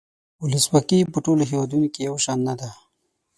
ولسواکي 0.43 0.99
په 1.13 1.19
ټولو 1.25 1.43
هیوادونو 1.49 1.87
کې 1.93 2.01
یو 2.07 2.15
شان 2.25 2.39
نده. 2.47 2.69